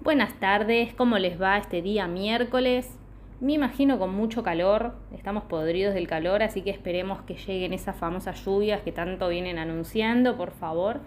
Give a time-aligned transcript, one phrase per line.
[0.00, 2.96] Buenas tardes, ¿cómo les va este día miércoles?
[3.40, 7.96] Me imagino con mucho calor, estamos podridos del calor, así que esperemos que lleguen esas
[7.96, 11.00] famosas lluvias que tanto vienen anunciando, por favor.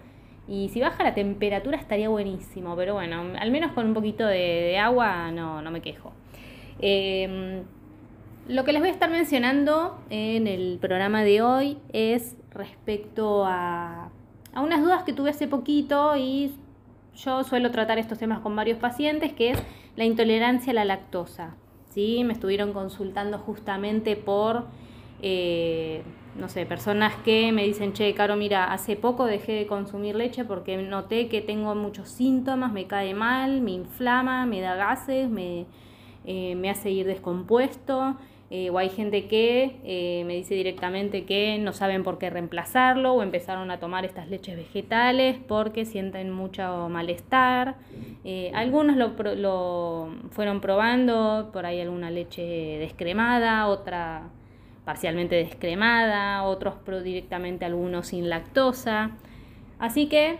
[0.46, 4.78] Y si baja la temperatura estaría buenísimo, pero bueno, al menos con un poquito de,
[4.78, 6.12] agua no, no, me quejo.
[6.78, 7.62] Em,
[8.46, 14.10] lo que les voy a estar mencionando en el programa de hoy es respecto a,
[14.52, 16.54] a unas dudas que tuve hace poquito y
[17.16, 19.62] yo suelo tratar estos temas con varios pacientes, que es
[19.96, 21.54] la intolerancia a la lactosa.
[21.90, 22.24] ¿sí?
[22.24, 24.64] Me estuvieron consultando justamente por,
[25.20, 26.02] eh,
[26.36, 30.44] no sé, personas que me dicen, che, Caro, mira, hace poco dejé de consumir leche
[30.44, 35.66] porque noté que tengo muchos síntomas, me cae mal, me inflama, me da gases, me,
[36.24, 38.16] eh, me hace ir descompuesto.
[38.54, 43.14] Eh, o hay gente que eh, me dice directamente que no saben por qué reemplazarlo
[43.14, 47.76] o empezaron a tomar estas leches vegetales porque sienten mucho malestar.
[48.24, 52.42] Eh, algunos lo, lo, fueron probando, por ahí alguna leche
[52.78, 54.24] descremada, otra
[54.84, 59.12] parcialmente descremada, otros directamente algunos sin lactosa.
[59.78, 60.36] Así que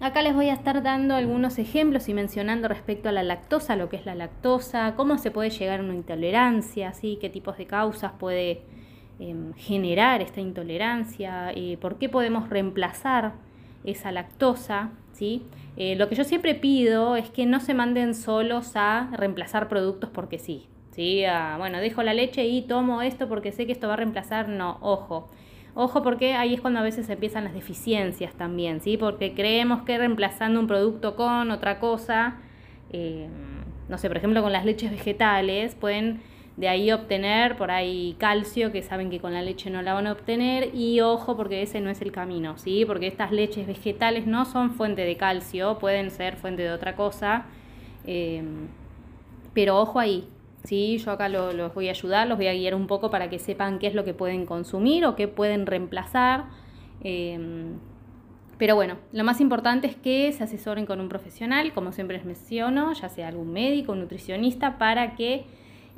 [0.00, 3.88] Acá les voy a estar dando algunos ejemplos y mencionando respecto a la lactosa, lo
[3.88, 7.16] que es la lactosa, cómo se puede llegar a una intolerancia, ¿sí?
[7.20, 8.62] qué tipos de causas puede
[9.18, 13.34] em, generar esta intolerancia, eh, por qué podemos reemplazar
[13.84, 14.90] esa lactosa.
[15.12, 15.42] ¿sí?
[15.76, 20.10] Eh, lo que yo siempre pido es que no se manden solos a reemplazar productos
[20.10, 20.66] porque sí.
[20.90, 21.22] ¿sí?
[21.56, 24.48] bueno, dejo la leche y tomo esto porque sé que esto va a reemplazar.
[24.48, 25.30] No, ojo.
[25.76, 28.96] Ojo porque ahí es cuando a veces empiezan las deficiencias también, ¿sí?
[28.96, 32.36] Porque creemos que reemplazando un producto con otra cosa,
[32.92, 33.28] eh,
[33.88, 36.20] no sé, por ejemplo con las leches vegetales, pueden
[36.56, 40.06] de ahí obtener por ahí calcio, que saben que con la leche no la van
[40.06, 42.84] a obtener, y ojo porque ese no es el camino, ¿sí?
[42.86, 47.46] Porque estas leches vegetales no son fuente de calcio, pueden ser fuente de otra cosa,
[48.06, 48.44] eh,
[49.52, 50.28] pero ojo ahí,
[50.64, 50.98] ¿sí?
[50.98, 53.78] Yo acá los voy a ayudar, los voy a guiar un poco para que sepan
[53.78, 56.46] qué es lo que pueden consumir o qué pueden reemplazar.
[57.02, 57.78] Em,
[58.58, 62.26] pero bueno, lo más importante es que se asesoren con un profesional, como siempre les
[62.26, 65.44] menciono, ya sea algún médico, un nutricionista, para que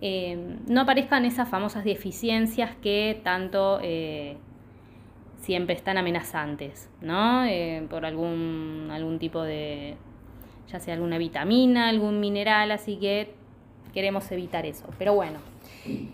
[0.01, 4.37] em, no aparezcan esas famosas deficiencias que tanto eh,
[5.41, 7.45] siempre están amenazantes, ¿no?
[7.45, 9.97] Eh, por algún, algún tipo de,
[10.69, 13.35] ya sea alguna vitamina, algún mineral, así que
[13.97, 14.85] queremos evitar eso.
[14.99, 15.39] Pero bueno,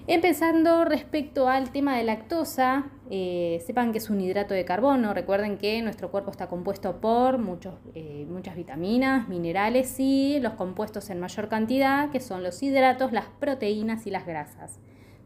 [0.07, 5.13] empezando respecto al tema de lactosa, eh, sepan que es un hidrato de carbono.
[5.13, 11.11] Recuerden que nuestro cuerpo está compuesto por muchos, eh, muchas vitaminas, minerales y los compuestos
[11.11, 14.79] en mayor cantidad, que son los hidratos, las proteínas y las grasas.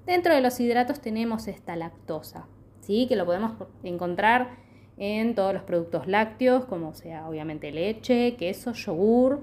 [0.06, 2.46] Dentro de los hidratos tenemos esta lactosa,
[2.80, 3.04] ¿sí?
[3.06, 3.52] que lo podemos
[3.82, 4.48] encontrar
[4.96, 9.42] en todos los productos lácteos, como sea obviamente leche, queso, yogur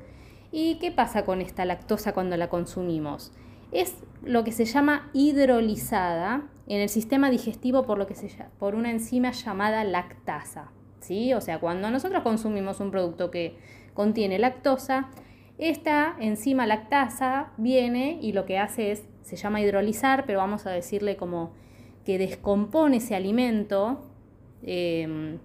[0.55, 3.31] ¿Y qué pasa con esta lactosa cuando la consumimos?
[3.71, 8.75] Es lo que se llama hidrolizada en el sistema digestivo por, lo que se, por
[8.75, 10.69] una enzima llamada lactasa.
[10.99, 11.33] ¿sí?
[11.33, 13.57] O sea, cuando nosotros consumimos un producto que
[13.95, 15.09] contiene lactosa,
[15.57, 20.69] esta enzima lactasa viene y lo que hace es, se llama hidrolizar, pero vamos a
[20.69, 21.53] decirle como
[22.05, 24.05] que descompone ese alimento.
[24.61, 25.39] Eh,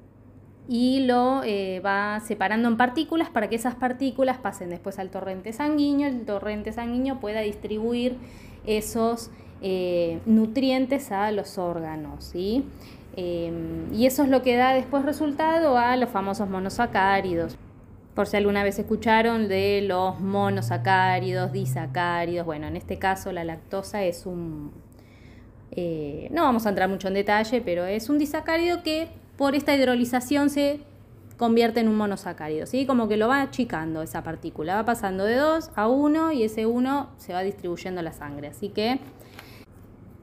[0.69, 5.55] y lo eh, va separando en partículas para que esas partículas pasen después al torrente
[5.55, 8.19] sanguíneo, el torrente sanguíneo pueda distribuir
[8.67, 9.31] esos
[9.62, 12.23] eh, nutrientes a los órganos.
[12.23, 12.67] ¿sí?
[13.17, 17.56] Em, y eso es lo que da después resultado a los famosos monosacáridos.
[18.15, 24.05] Por si alguna vez escucharon de los monosacáridos, disacáridos, bueno, en este caso la lactosa
[24.05, 24.73] es un...
[25.71, 29.75] Eh, no vamos a entrar mucho en detalle, pero es un disacárido que por esta
[29.75, 30.81] hidrolización se
[31.37, 32.84] convierte en un monosacárido, ¿sí?
[32.84, 36.66] Como que lo va achicando esa partícula, va pasando de 2 a 1 y ese
[36.66, 38.49] 1 se va distribuyendo la sangre.
[38.49, 38.99] Así que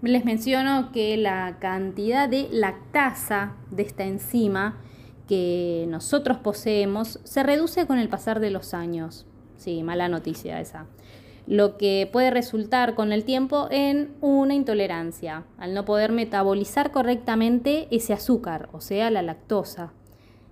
[0.01, 4.77] les menciono que la cantidad de lactasa de esta enzima
[5.29, 9.25] que nosotros poseemos se reduce con el pasar de los años.
[9.55, 10.87] Sí, mala noticia esa
[11.47, 17.87] lo que puede resultar con el tiempo en una intolerancia, al no poder metabolizar correctamente
[17.91, 19.93] ese azúcar, o sea, la lactosa.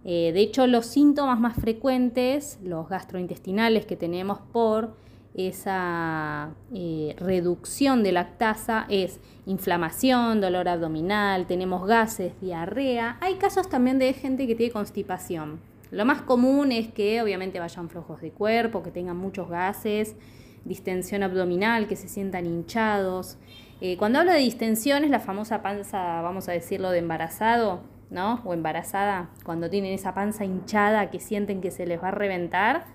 [0.06, 4.96] Eh, de hecho, los síntomas más frecuentes, los gastrointestinales que tenemos por
[5.34, 13.18] esa eh, reducción de lactasa es inflamación, dolor abdominal, tenemos gases, diarrea.
[13.20, 15.60] Hay casos también de gente que tiene constipación.
[15.90, 20.16] Lo más común es que obviamente vayan flojos de cuerpo, que tengan muchos gases,
[20.66, 23.38] distensión abdominal, que se sientan hinchados.
[23.82, 28.42] Eh, cuando hablo de distensión es la famosa panza, vamos a decirlo, de embarazado, ¿no?
[28.46, 32.86] O embarazada, cuando tienen esa panza hinchada que sienten que se les va a reventar.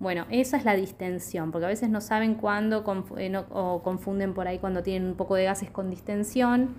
[0.00, 2.84] Bueno, esa es la distensión, porque a veces no saben cuándo
[3.18, 6.76] eh, o confunden por ahí cuando tienen un poco de gases con distensión.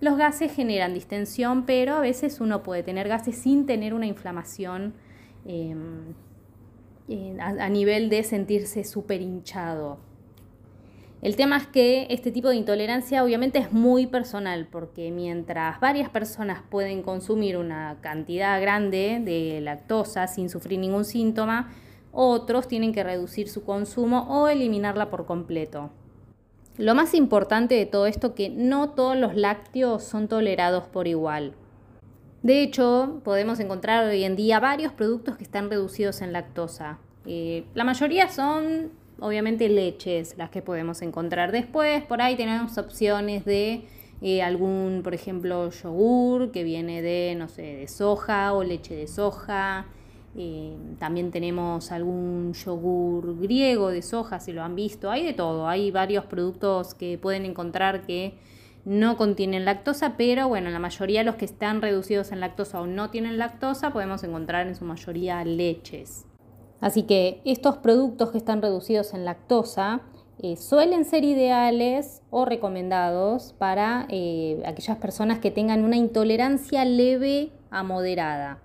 [0.00, 4.94] Los gases generan distensión, pero a veces uno puede tener gases sin tener una inflamación
[7.08, 9.98] em, a, nivel de sentirse súper hinchado.
[11.20, 16.08] El tema es que este tipo de intolerancia obviamente es muy personal, porque mientras varias
[16.10, 21.72] personas pueden consumir una cantidad grande de lactosa sin sufrir ningún síntoma,
[22.10, 25.90] otros tienen que reducir su consumo o eliminarla por completo.
[26.76, 31.06] Lo más importante de todo esto es que no todos los lácteos son tolerados por
[31.06, 31.54] igual.
[32.42, 36.98] De hecho, podemos encontrar hoy en día varios productos que están reducidos en lactosa.
[37.24, 38.90] Eh, la mayoría son
[39.20, 41.52] obviamente leches las que podemos encontrar.
[41.52, 43.84] Después por ahí tenemos opciones de
[44.20, 49.06] eh, algún, por ejemplo, yogur que viene de, no sé, de soja o leche de
[49.06, 49.86] soja.
[50.36, 55.12] Eh, también tenemos algún yogur griego de soja, si lo han visto.
[55.12, 55.68] Hay de todo.
[55.68, 58.34] Hay varios productos que pueden encontrar que
[58.84, 62.86] no contienen lactosa, pero bueno, la mayoría de los que están reducidos en lactosa o
[62.86, 66.26] no tienen lactosa, podemos encontrar en su mayoría leches.
[66.80, 70.02] Así que estos productos que están reducidos en lactosa
[70.40, 77.52] eh, suelen ser ideales o recomendados para eh, aquellas personas que tengan una intolerancia leve
[77.70, 78.58] a moderada.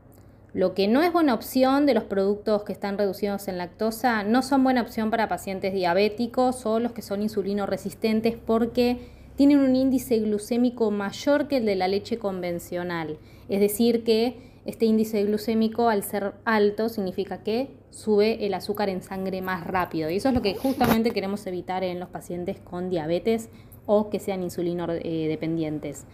[0.54, 4.42] Lo que no es buena opción de los productos que están reducidos en lactosa no
[4.42, 9.76] son buena opción para pacientes diabéticos o los que son insulino resistentes porque tienen un
[9.76, 13.20] índice glucémico mayor que el de la leche convencional.
[13.48, 14.36] Es decir, que
[14.66, 20.10] este índice glucémico al ser alto significa que sube el azúcar en sangre más rápido.
[20.10, 23.50] Y eso es lo que justamente queremos evitar en los pacientes con diabetes
[23.86, 26.06] o que sean insulino eh, dependientes.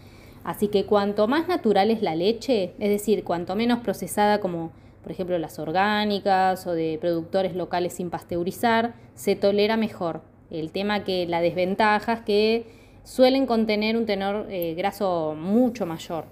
[0.44, 5.14] Así que cuanto más natural es la leche, es decir, cuanto menos procesada como por
[5.14, 10.22] ejemplo las orgánicas o de productores locales sin pasteurizar, se tolera mejor.
[10.52, 16.26] El tema que la desventaja es que suelen contener un tenor eh, graso mucho mayor.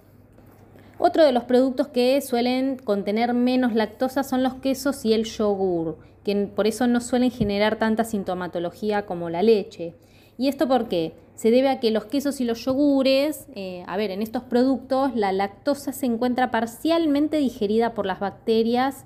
[0.98, 5.98] Otro de los productos que suelen contener menos lactosa son los quesos y el yogur,
[6.24, 9.96] que por eso no suelen generar tanta sintomatología como la leche.
[10.38, 11.14] ¿Y esto por qué?
[11.36, 15.16] Se debe a que los quesos y los yogures, eh, a ver, en estos productos
[15.16, 19.06] la lactosa se encuentra parcialmente digerida por las bacterias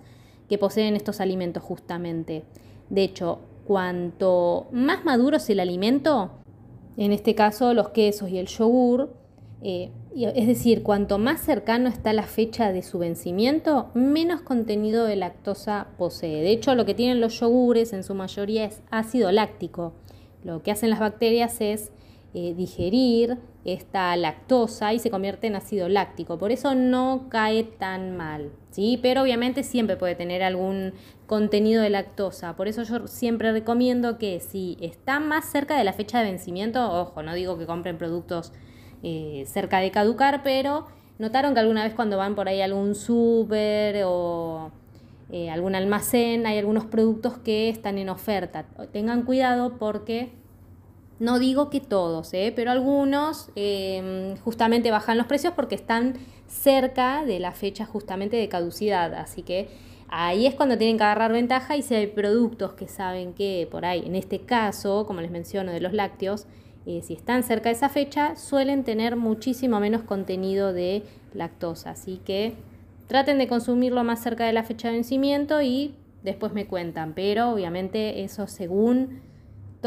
[0.49, 2.43] que poseen estos alimentos justamente.
[2.89, 6.31] De hecho, cuanto más maduro es el alimento,
[6.97, 9.13] en este caso los quesos y el yogur,
[9.61, 15.15] eh, es decir, cuanto más cercano está la fecha de su vencimiento, menos contenido de
[15.15, 16.41] lactosa posee.
[16.41, 19.93] De hecho, lo que tienen los yogures en su mayoría es ácido láctico.
[20.43, 21.91] Lo que hacen las bacterias es
[22.37, 26.37] eh, digerir esta lactosa y se convierte en ácido láctico.
[26.37, 28.99] Por eso no cae tan mal, ¿sí?
[29.01, 30.91] Pero obviamente siempre puede tener algún
[31.27, 32.57] contenido de lactosa.
[32.57, 36.91] Por eso yo siempre recomiendo que si está más cerca de la fecha de vencimiento,
[36.91, 38.51] ojo, no digo que compren productos
[39.01, 40.87] eh, cerca de caducar, pero
[41.19, 44.71] notaron que alguna vez cuando van por ahí a algún súper o
[45.31, 48.65] eh, algún almacén hay algunos productos que están en oferta.
[48.91, 50.33] Tengan cuidado porque
[51.19, 52.51] no digo que todos, ¿eh?
[52.55, 56.15] pero algunos em, justamente bajan los precios porque están
[56.47, 59.13] cerca de la fecha justamente de caducidad.
[59.13, 59.69] Así que
[60.09, 63.85] ahí es cuando tienen que agarrar ventaja y si hay productos que saben que por
[63.85, 66.47] ahí, en este caso, como les menciono, de los lácteos,
[66.85, 71.91] eh, si están cerca de esa fecha, suelen tener muchísimo menos contenido de lactosa.
[71.91, 72.53] Así que
[73.07, 77.13] traten de consumirlo más cerca de la fecha de vencimiento y después me cuentan.
[77.13, 79.21] Pero obviamente eso según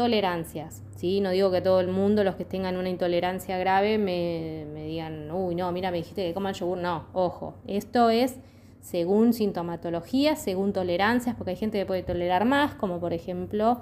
[0.01, 0.81] tolerancias.
[0.95, 1.19] ¿sí?
[1.19, 5.29] No digo que todo el mundo, los que tengan una intolerancia grave, me, me digan,
[5.31, 6.77] uy, no, mira, me dijiste que coman yogur.
[6.77, 8.37] No, ojo, esto es
[8.81, 13.81] según sintomatología, según tolerancias, porque hay gente que puede tolerar más, como por ejemplo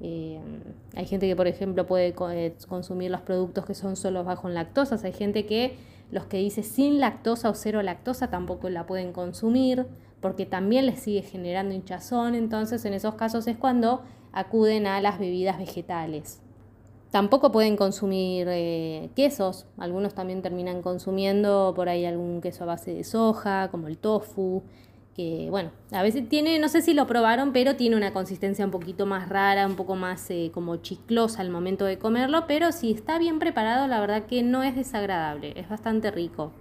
[0.00, 0.38] eh,
[0.94, 4.54] hay gente que, por ejemplo, puede eh, consumir los productos que son solo bajo en
[4.54, 4.98] lactosa.
[5.02, 5.76] Hay gente que
[6.10, 9.86] los que dice sin lactosa o cero lactosa tampoco la pueden consumir
[10.20, 12.34] porque también les sigue generando hinchazón.
[12.34, 14.02] Entonces, en esos casos es cuando
[14.36, 16.42] acuden a las bebidas vegetales.
[17.10, 19.66] Tampoco pueden consumir eh, quesos.
[19.78, 24.62] Algunos también terminan consumiendo por ahí algún queso a base de soja, como el tofu
[25.16, 28.70] que bueno, a veces tiene, no sé si lo probaron, pero tiene una consistencia un
[28.70, 32.92] poquito más rara, un poco más eh, como chiclosa al momento de comerlo, pero si
[32.92, 36.52] está bien preparado, la verdad que no es desagradable, es bastante rico.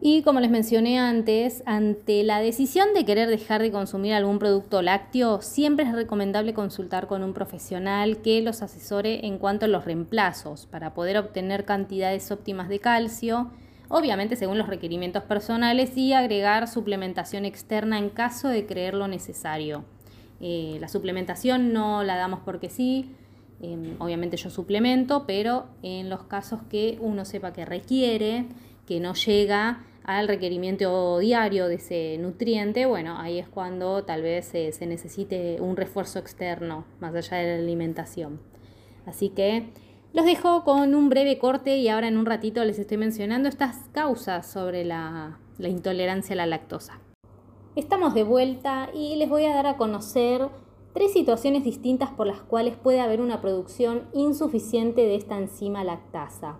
[0.00, 4.82] Y como les mencioné antes, ante la decisión de querer dejar de consumir algún producto
[4.82, 9.86] lácteo, siempre es recomendable consultar con un profesional que los asesore en cuanto a los
[9.86, 13.50] reemplazos para poder obtener cantidades óptimas de calcio,
[13.88, 19.84] obviamente según los requerimientos personales, y agregar suplementación externa en caso de creerlo necesario.
[20.40, 23.14] Eh, la suplementación no la damos porque sí,
[23.62, 28.44] em, obviamente yo suplemento, pero en los casos que uno sepa que requiere,
[28.86, 34.46] que no llega al requerimiento diario de ese nutriente, bueno, ahí es cuando tal vez
[34.46, 38.40] se necesite un refuerzo externo, más allá de la alimentación.
[39.04, 39.70] Así que
[40.12, 43.76] los dejo con un breve corte y ahora en un ratito les estoy mencionando estas
[43.92, 47.00] causas sobre la, la intolerancia a la lactosa.
[47.74, 50.48] Estamos de vuelta y les voy a dar a conocer
[50.94, 56.58] tres situaciones distintas por las cuales puede haber una producción insuficiente de esta enzima lactasa.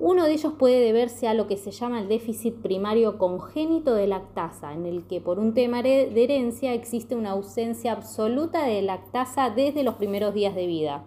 [0.00, 4.08] Uno de ellos puede deberse a lo que se llama el déficit primario congénito de
[4.08, 9.50] lactasa, en el que por un tema de herencia existe una ausencia absoluta de lactasa
[9.50, 11.04] desde los primeros días de vida.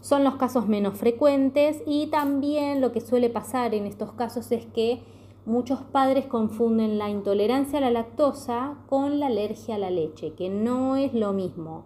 [0.00, 4.66] Son los casos menos frecuentes y también lo que suele pasar en estos casos es
[4.66, 5.00] que
[5.46, 10.50] muchos padres confunden la intolerancia a la lactosa con la alergia a la leche, que
[10.50, 11.84] no es lo mismo.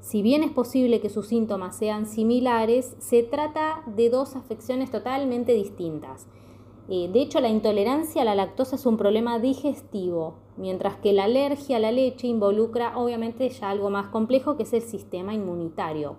[0.00, 5.52] Si bien es posible que sus síntomas sean similares, se trata de dos afecciones totalmente
[5.52, 6.26] distintas.
[6.88, 11.24] Eh, de hecho, la intolerancia a la lactosa es un problema digestivo, mientras que la
[11.24, 16.16] alergia a la leche involucra obviamente ya algo más complejo que es el sistema inmunitario.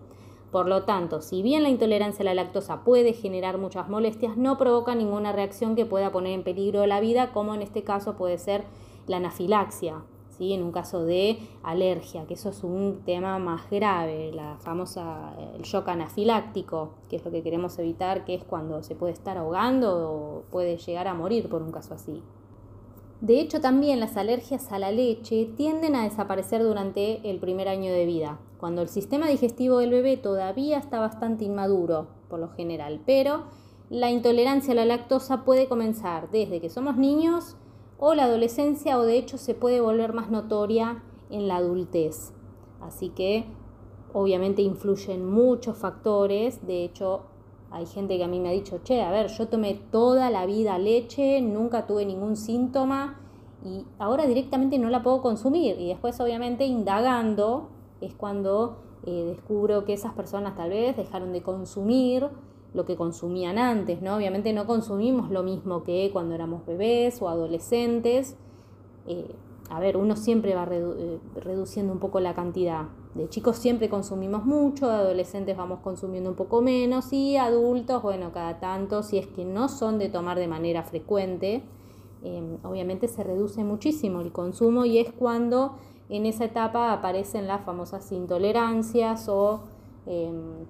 [0.52, 4.58] Por lo tanto, si bien la intolerancia a la lactosa puede generar muchas molestias, no
[4.58, 8.38] provoca ninguna reacción que pueda poner en peligro la vida, como en este caso puede
[8.38, 8.64] ser
[9.08, 10.04] la anafilaxia,
[10.50, 15.62] en un caso de alergia, que eso es un tema más grave, la famosa el
[15.62, 20.12] shock anafiláctico, que es lo que queremos evitar, que es cuando se puede estar ahogando
[20.12, 22.24] o puede llegar a morir por un caso así.
[23.21, 27.91] De hecho, también las alergias a la leche tienden a desaparecer durante el primer año
[27.91, 33.00] de vida, cuando el sistema digestivo del bebé todavía está bastante inmaduro, por lo general,
[33.05, 33.43] pero
[33.91, 37.57] la intolerancia a la lactosa puede comenzar desde que somos niños
[38.01, 42.34] o la adolescencia o de hecho se puede volver más notoria en la adultez.
[42.81, 43.46] Así que
[44.12, 47.22] obviamente influyen muchos factores, de hecho
[47.70, 50.46] hay gente que a mí me ha dicho, che, a ver, yo tomé toda la
[50.46, 53.22] vida leche, nunca tuve ningún síntoma
[53.63, 55.79] y ahora directamente no la puedo consumir.
[55.79, 57.70] Y después obviamente indagando
[58.01, 62.29] es cuando eh, descubro que esas personas tal vez dejaron de consumir
[62.74, 64.16] lo que consumían antes, ¿no?
[64.16, 68.38] Obviamente no consumimos lo mismo que cuando éramos bebés o adolescentes.
[69.08, 69.36] Eh,
[69.70, 72.88] a ver, uno siempre va eh, reduciendo un poco la cantidad.
[73.16, 78.32] De chicos siempre consumimos mucho, de adolescentes vamos consumiendo un poco menos y adultos, bueno,
[78.34, 81.63] cada tanto, si es que no son de tomar de manera frecuente,
[82.24, 85.78] em, obviamente se reduce muchísimo el consumo y es cuando
[86.10, 89.62] en esa etapa aparecen las famosas intolerancias o
[90.06, 90.66] em,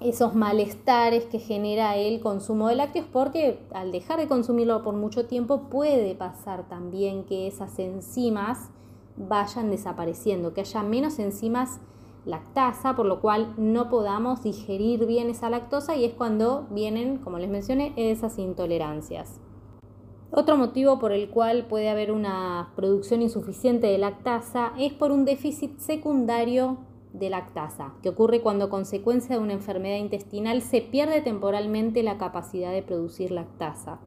[0.00, 5.26] esos malestares que genera el consumo de lácteos, porque al dejar de consumirlo por mucho
[5.26, 8.70] tiempo puede pasar también que esas enzimas
[9.16, 11.80] vayan desapareciendo, que haya menos enzimas
[12.24, 17.38] lactasa, por lo cual no podamos digerir bien esa lactosa y es cuando vienen, como
[17.38, 19.40] les mencioné, esas intolerancias.
[20.32, 25.24] Otro motivo por el cual puede haber una producción insuficiente de lactasa es por un
[25.24, 26.78] déficit secundario
[27.12, 32.18] de lactasa, que ocurre cuando a consecuencia de una enfermedad intestinal se pierde temporalmente la
[32.18, 34.00] capacidad de producir lactasa.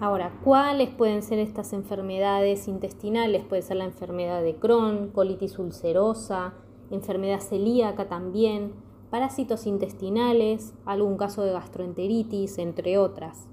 [0.00, 3.44] Ahora, ¿cuáles pueden ser estas enfermedades intestinales?
[3.44, 6.54] Puede ser la enfermedad de Crohn, colitis ulcerosa,
[6.90, 8.72] enfermedad celíaca también,
[9.10, 13.49] parásitos intestinales, algún caso de gastroenteritis, entre otras.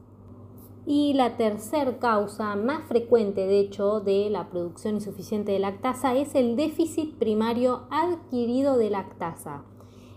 [0.89, 6.33] Y la tercera causa más frecuente, de hecho, de la producción insuficiente de lactasa es
[6.33, 9.63] el déficit primario adquirido de lactasa,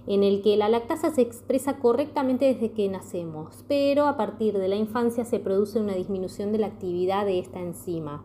[0.06, 4.68] en el que la lactasa se expresa correctamente desde que nacemos, pero a partir de
[4.68, 8.22] la infancia se produce una disminución de la actividad de esta enzima.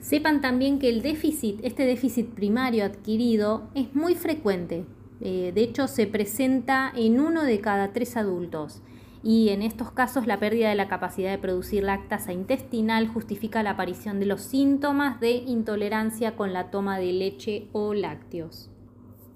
[0.00, 4.86] Sepan también que el déficit, este déficit primario adquirido, es muy frecuente.
[5.20, 8.80] Eh, de hecho, se presenta en uno de cada tres adultos
[9.24, 13.70] y en estos casos la pérdida de la capacidad de producir lactasa intestinal justifica la
[13.70, 18.70] aparición de los síntomas de intolerancia con la toma de leche o lácteos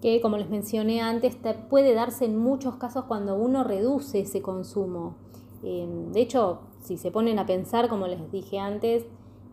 [0.01, 1.37] que como les mencioné antes
[1.69, 5.17] puede darse en muchos casos cuando uno reduce ese consumo.
[5.63, 9.07] Em, de hecho, si se ponen a pensar, como les dije antes,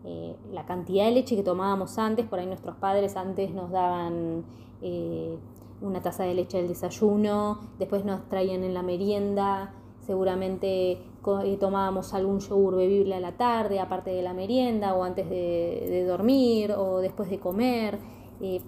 [0.04, 4.44] eh, la cantidad de leche que tomábamos antes, por ahí nuestros padres antes nos daban
[4.82, 5.36] eh,
[5.80, 9.74] una taza de leche al desayuno, después nos traían en la merienda,
[10.06, 15.28] seguramente eh, tomábamos algún yogur bebible a la tarde, aparte de la merienda, o antes
[15.28, 17.98] de, dormir, o después de comer.
[18.40, 18.60] Eh,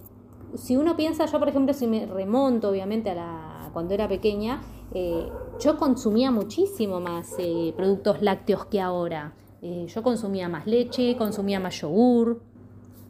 [0.55, 4.61] si uno piensa, yo por ejemplo, si me remonto obviamente a la, cuando era pequeña,
[4.93, 5.29] eh,
[5.61, 7.37] yo consumía muchísimo más
[7.77, 9.35] productos lácteos que ahora.
[9.63, 12.41] yo consumía más leche, consumía más yogur.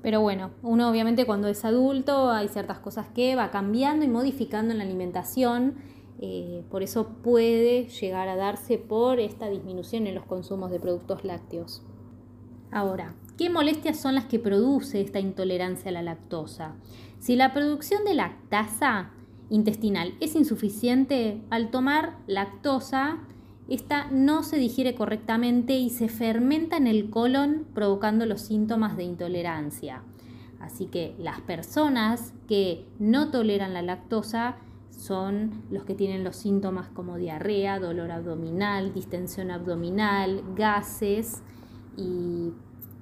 [0.02, 4.72] Pero bueno, uno obviamente cuando es adulto hay ciertas cosas que va cambiando y modificando
[4.72, 5.74] en la alimentación,
[6.20, 11.24] eh, por eso puede llegar a darse por esta disminución en los consumos de productos
[11.24, 11.82] lácteos.
[12.70, 16.74] Ahora, ¿qué molestias son las que produce esta intolerancia a la lactosa?
[17.18, 19.10] Si la producción de lactasa
[19.48, 23.20] intestinal es insuficiente, al tomar lactosa,
[23.68, 29.04] esta no se digiere correctamente y se fermenta en el colon provocando los síntomas de
[29.04, 30.02] intolerancia.
[30.58, 34.56] Así que las personas que no toleran la lactosa
[34.98, 41.42] son los que tienen los síntomas como diarrea, dolor abdominal, distensión abdominal, gases
[41.96, 42.52] y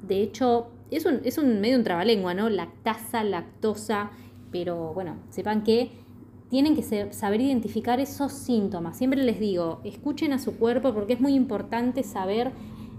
[0.06, 2.50] de hecho es un, es un medio un trabalengua, ¿no?
[2.50, 4.10] Lactasa, lactosa,
[4.52, 5.90] pero bueno, sepan que
[6.50, 8.98] tienen que saber identificar esos síntomas.
[8.98, 12.52] Siempre les digo, escuchen a su cuerpo porque es muy importante saber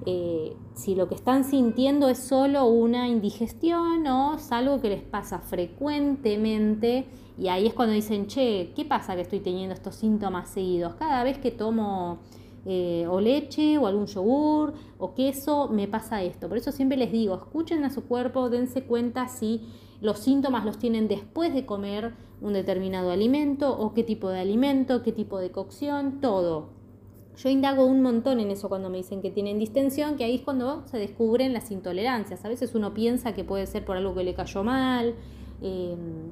[0.06, 5.02] eh, si lo que están sintiendo es solo una indigestión o es algo que les
[5.02, 7.08] pasa frecuentemente.
[7.38, 10.96] Y ahí es cuando dicen, che, ¿qué pasa que estoy teniendo estos síntomas seguidos?
[10.96, 12.20] Cada vez que tomo
[12.66, 16.48] eh, o leche o algún yogur o queso, me pasa esto.
[16.48, 19.62] Por eso siempre les digo, escuchen a su cuerpo, dense cuenta si
[20.02, 25.02] los síntomas los tienen después de comer un determinado alimento o qué tipo de alimento,
[25.02, 26.77] qué tipo de cocción, todo.
[27.38, 30.42] Yo indago un montón en eso cuando me dicen que tienen distensión, que ahí es
[30.42, 32.44] cuando se descubren las intolerancias.
[32.44, 35.14] A veces uno piensa que puede ser por algo que le cayó mal,
[35.62, 36.32] em,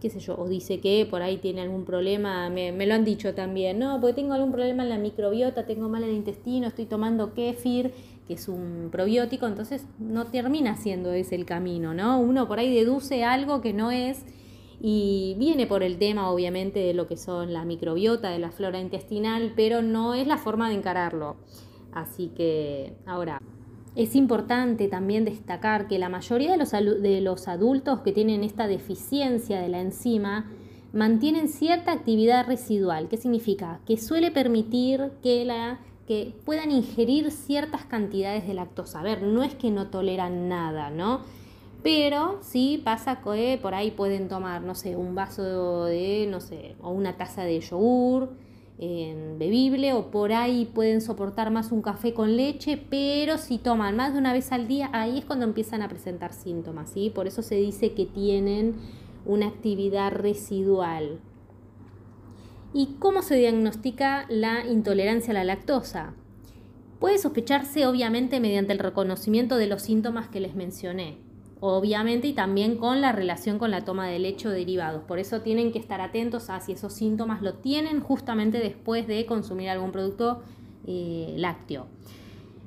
[0.00, 3.04] qué sé yo, o dice que por ahí tiene algún problema, me, me, lo han
[3.04, 6.86] dicho también, no, porque tengo algún problema en la microbiota, tengo mal el intestino, estoy
[6.86, 7.92] tomando kéfir
[8.28, 12.20] que es un probiótico, entonces no termina siendo ese el camino, ¿no?
[12.20, 14.24] Uno por ahí deduce algo que no es
[14.86, 18.78] y viene por el tema obviamente de lo que son la microbiota, de la flora
[18.78, 21.36] intestinal, pero no es la forma de encararlo.
[21.90, 23.40] Así que ahora,
[23.96, 29.70] es importante también destacar que la mayoría de los, adultos que tienen esta deficiencia de
[29.70, 30.50] la enzima
[30.92, 33.08] mantienen cierta actividad residual.
[33.08, 33.80] ¿Qué significa?
[33.86, 35.50] Que suele permitir que
[36.06, 39.00] que puedan ingerir ciertas cantidades de lactosa.
[39.00, 41.22] A ver, no es que no toleran nada, ¿no?
[41.84, 46.76] Pero sí pasa que por ahí pueden tomar, no sé, un vaso de, no sé,
[46.80, 48.30] o una taza de yogur
[48.78, 53.96] eh, bebible, o por ahí pueden soportar más un café con leche, pero si toman
[53.96, 57.12] más de una vez al día, ahí es cuando empiezan a presentar síntomas, ¿sí?
[57.14, 58.76] Por eso se dice que tienen
[59.26, 61.20] una actividad residual.
[62.72, 66.14] ¿Y cómo se diagnostica la intolerancia a la lactosa?
[66.98, 71.18] Puede sospecharse obviamente mediante el reconocimiento de los síntomas que les mencioné,
[71.66, 75.02] obviamente y también con la relación con la toma de leche o derivados.
[75.04, 79.24] Por eso tienen que estar atentos a si esos síntomas lo tienen justamente después de
[79.24, 80.42] consumir algún producto
[80.86, 81.86] eh, lácteo.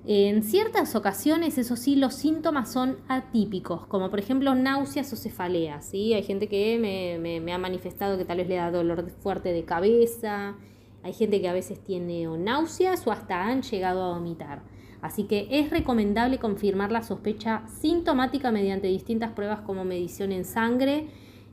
[0.09, 5.85] En ciertas ocasiones, eso sí, los síntomas son atípicos, como por ejemplo náuseas o cefaleas.
[5.85, 6.13] ¿sí?
[6.13, 10.55] Hay gente que me, ha manifestado que tal vez le da dolor fuerte de cabeza,
[11.03, 14.63] hay gente que a veces tiene náuseas o hasta han llegado a vomitar.
[15.01, 21.07] Así que es recomendable confirmar la sospecha sintomática mediante distintas pruebas como medición en sangre,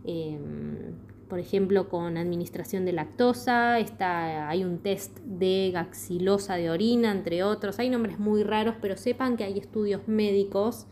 [0.05, 0.95] em,
[1.29, 7.43] por ejemplo, con administración de lactosa, está, hay un test de gaxilosa de orina, entre
[7.43, 7.79] otros.
[7.79, 10.87] Hay nombres muy raros, pero sepan que hay estudios médicos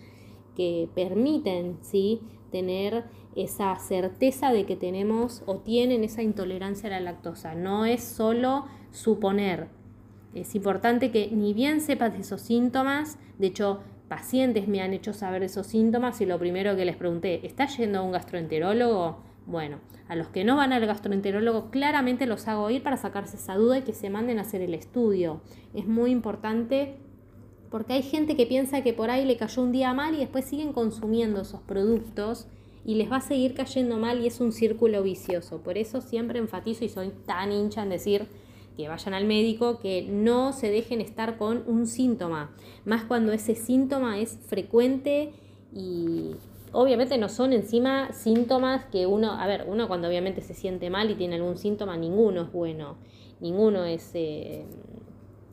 [0.57, 2.21] que permiten ¿sí?
[2.51, 7.55] tener esa certeza de que tenemos o tienen esa intolerancia a la lactosa.
[7.55, 9.69] No es solo suponer.
[10.35, 15.13] Es importante que ni bien sepas de esos síntomas, de hecho, pacientes me han hecho
[15.13, 19.23] saber esos síntomas y lo primero que les pregunté, ¿estás yendo a un gastroenterólogo?
[19.47, 23.57] Bueno, a los que no van al gastroenterólogo claramente los hago ir para sacarse esa
[23.57, 25.41] duda y que se manden a hacer el estudio.
[25.75, 26.97] Es muy importante
[27.71, 30.45] porque hay gente que piensa que por ahí le cayó un día mal y después
[30.45, 32.47] siguen consumiendo esos productos
[32.85, 35.63] y les va a seguir cayendo mal y es un círculo vicioso.
[35.63, 38.29] Por eso siempre enfatizo y soy tan hincha en decir
[38.77, 42.55] que vayan al médico, que no se dejen estar con un síntoma,
[42.85, 45.33] más cuando ese síntoma es frecuente
[45.75, 46.37] y,
[46.73, 51.11] obviamente no son encima síntomas que uno, a ver, uno cuando obviamente se siente mal
[51.11, 52.97] y tiene algún síntoma, ninguno es bueno,
[53.41, 54.65] ninguno es, eh,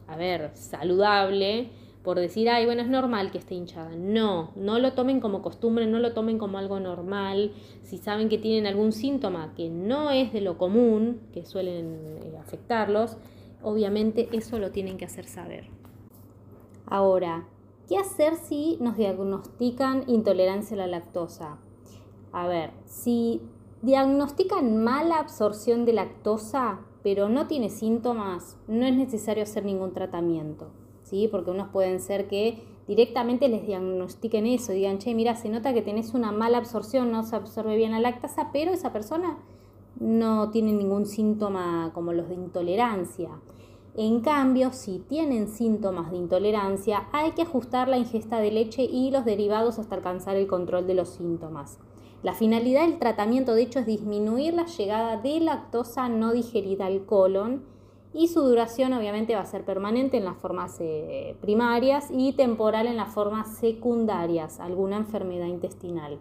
[0.08, 1.70] a ver, saludable
[2.04, 3.92] por decir, ay, bueno, es normal que esté hinchada.
[3.96, 7.54] No, no lo tomen como costumbre, no lo tomen como algo normal.
[7.84, 12.38] Si saben que tienen algún síntoma que no es de lo común, que suelen eh,
[12.40, 13.18] afectarlos,
[13.62, 15.66] obviamente eso lo tienen que hacer saber.
[16.86, 17.46] Ahora,
[17.90, 21.58] ¿Qué hacer si nos diagnostican intolerancia a la lactosa?
[22.32, 23.42] A ver, si
[23.82, 30.70] diagnostican mala absorción de lactosa, pero no tiene síntomas, no es necesario hacer ningún tratamiento,
[31.10, 31.28] ¿sí?
[31.28, 35.82] Porque unos pueden ser que directamente les diagnostiquen eso, digan, che, mira, se nota que
[35.82, 39.38] tenés una mala absorción, no se absorbe bien la lactasa, pero esa persona
[40.00, 43.30] no tiene ningún síntoma como los de intolerancia.
[43.96, 49.12] En cambio, si tienen síntomas de intolerancia, hay que ajustar la ingesta de leche y
[49.12, 51.80] los derivados hasta alcanzar el control de los síntomas.
[52.22, 57.06] La finalidad del tratamiento, de hecho, es disminuir la llegada de lactosa no digerida al
[57.06, 57.64] colon
[58.14, 62.88] y su duración obviamente va a ser permanente en las formas eh, primarias y temporal
[62.88, 66.20] en las formas secundarias, alguna enfermedad intestinal.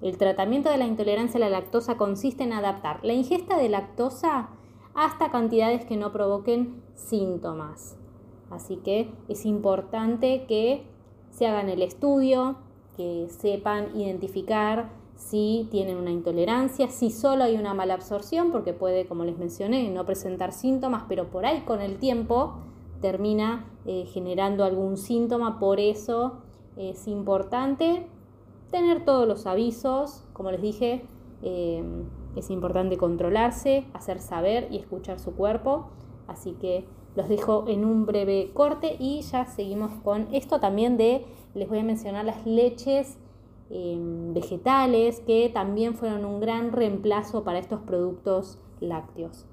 [0.00, 4.48] El tratamiento de la intolerancia a la lactosa consiste en adaptar la ingesta de lactosa
[4.94, 7.96] hasta cantidades que no provoquen síntomas.
[8.48, 10.84] Así que es importante que
[11.30, 12.56] se hagan el estudio,
[12.96, 19.06] que sepan identificar si tienen una intolerancia, si solo hay una mala absorción, porque puede,
[19.06, 22.54] como les mencioné, no presentar síntomas, pero por ahí con el tiempo
[23.02, 26.38] termina eh, generando algún síntoma, por eso
[26.76, 28.06] es importante
[28.70, 31.04] tener todos los avisos, como les dije,
[31.42, 31.84] eh,
[32.34, 35.90] es importante controlarse, hacer saber y escuchar su cuerpo.
[36.28, 41.26] Así que los dejo en un breve corte y ya seguimos con esto también de,
[41.54, 43.18] les voy a mencionar las leches
[43.70, 49.46] em, vegetales que también fueron un gran reemplazo para estos productos lácteos.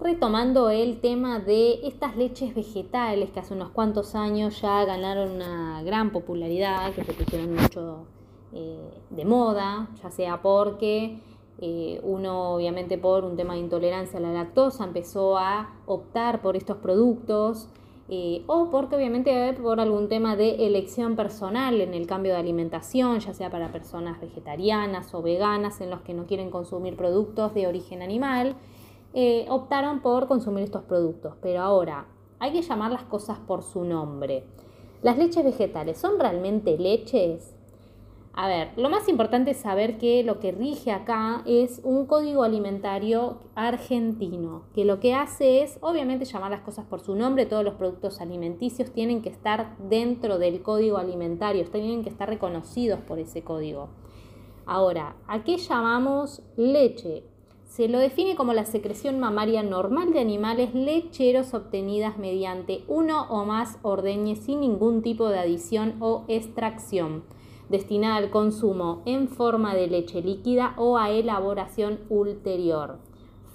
[0.00, 5.82] Retomando el tema de estas leches vegetales que hace unos cuantos años ya ganaron una
[5.82, 8.06] gran popularidad, que se pusieron mucho
[8.52, 11.18] eh, de moda, ya sea porque
[11.60, 16.56] eh, uno obviamente por un tema de intolerancia a la lactosa empezó a optar por
[16.56, 17.68] estos productos
[18.10, 23.20] eh, o porque obviamente por algún tema de elección personal en el cambio de alimentación,
[23.20, 27.66] ya sea para personas vegetarianas o veganas en los que no quieren consumir productos de
[27.66, 28.56] origen animal,
[29.12, 31.34] eh, optaron por consumir estos productos.
[31.42, 32.06] Pero ahora
[32.38, 34.44] hay que llamar las cosas por su nombre.
[35.02, 37.57] ¿Las leches vegetales son realmente leches?
[38.40, 42.44] A ver, lo más importante es saber que lo que rige acá es un código
[42.44, 47.64] alimentario argentino, que lo que hace es, obviamente, llamar las cosas por su nombre, todos
[47.64, 53.18] los productos alimenticios tienen que estar dentro del código alimentario, tienen que estar reconocidos por
[53.18, 53.88] ese código.
[54.66, 57.24] Ahora, ¿a qué llamamos leche?
[57.66, 63.44] Se lo define como la secreción mamaria normal de animales lecheros obtenidas mediante uno o
[63.44, 67.24] más ordeñes sin ningún tipo de adición o extracción
[67.68, 72.98] destinada al consumo en forma de leche líquida o a elaboración ulterior.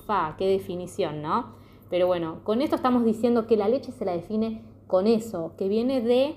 [0.05, 1.53] Fa, qué definición, ¿no?
[1.89, 5.67] Pero bueno, con esto estamos diciendo que la leche se la define con eso, que
[5.67, 6.35] viene de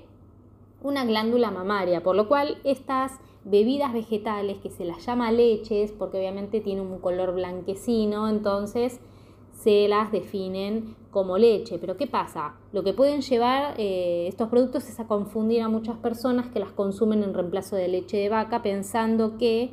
[0.83, 3.12] una glándula mamaria, por lo cual estas
[3.45, 9.01] bebidas vegetales que se las llama leches, porque obviamente tiene un color blanquecino, entonces
[9.66, 11.79] se las definen como leche.
[11.81, 12.55] Pero ¿qué pasa?
[12.72, 16.70] Lo que pueden llevar eh, estos productos es a confundir a muchas personas que las
[16.70, 19.72] consumen en reemplazo de leche de vaca pensando que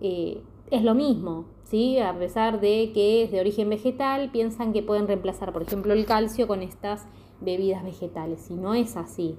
[0.00, 1.44] eh, es lo mismo.
[1.64, 1.98] ¿sí?
[1.98, 6.06] A pesar de que es de origen vegetal, piensan que pueden reemplazar, por ejemplo, el
[6.06, 7.06] calcio con estas
[7.42, 8.50] bebidas vegetales.
[8.50, 9.36] Y no es así.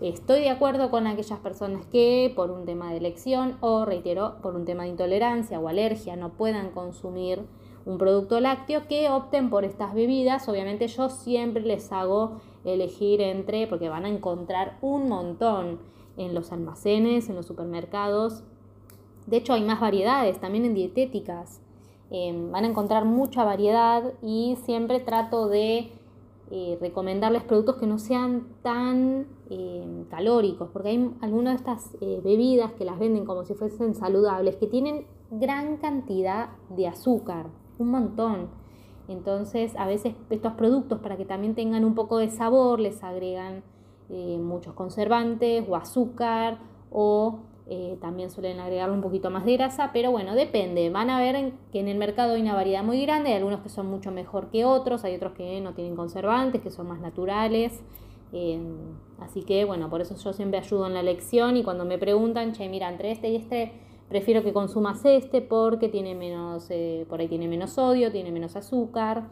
[0.00, 4.56] Estoy de acuerdo con aquellas personas que por un tema de elección o, reitero, por
[4.56, 7.42] un tema de intolerancia o alergia no puedan consumir
[7.86, 10.48] un producto lácteo, que opten por estas bebidas.
[10.48, 15.78] Obviamente yo siempre les hago elegir entre, porque van a encontrar un montón
[16.16, 18.42] en los almacenes, en los supermercados.
[19.26, 21.60] De hecho hay más variedades, también en dietéticas.
[22.10, 25.92] Em, van a encontrar mucha variedad y siempre trato de
[26.50, 32.20] eh, recomendarles productos que no sean tan em, calóricos, porque hay algunas de estas eh,
[32.22, 37.46] bebidas que las venden como si fuesen saludables, que tienen gran cantidad de azúcar
[37.78, 38.48] un montón.
[39.08, 43.62] Entonces, a veces estos productos, para que también tengan un poco de sabor, les agregan
[44.08, 46.58] eh, muchos conservantes o azúcar
[46.90, 50.90] o eh, también suelen agregar un poquito más de grasa, pero bueno, depende.
[50.90, 53.68] Van a ver que en el mercado hay una variedad muy grande, hay algunos que
[53.68, 57.82] son mucho mejor que otros, hay otros que no tienen conservantes, que son más naturales.
[58.32, 58.60] Eh,
[59.20, 62.52] así que bueno, por eso yo siempre ayudo en la lección y cuando me preguntan,
[62.52, 63.72] che, mira, entre este y este
[64.08, 68.56] prefiero que consumas este porque tiene menos, eh, por ahí tiene menos sodio, tiene menos
[68.56, 69.28] azúcar.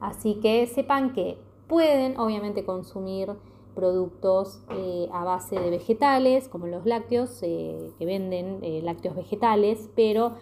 [0.00, 3.32] así que sepan que pueden obviamente consumir
[3.74, 10.34] productos eh, a base de vegetales, como los lácteos, eh, que venden lácteos vegetales, pero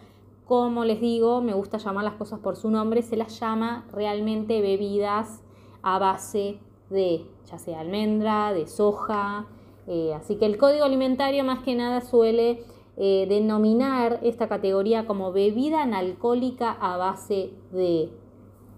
[0.44, 4.60] como les digo, me gusta llamar las cosas por su nombre, se las llama realmente
[4.60, 5.42] bebidas
[5.82, 6.58] a base
[6.90, 9.46] de, ya sea almendra, de soja,
[9.86, 12.64] eh, así que el código alimentario más que nada suele
[12.96, 18.10] eh, denominar esta categoría como bebida analcohólica a base de.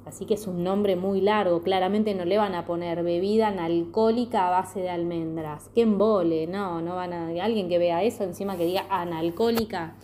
[0.06, 1.62] Así que es un nombre muy largo.
[1.62, 5.70] Claramente no le van a poner bebida analcohólica a base de almendras.
[5.74, 6.46] ¡Qué embole!
[6.46, 7.28] No, no van a.
[7.42, 9.96] Alguien que vea eso encima que diga analcohólica.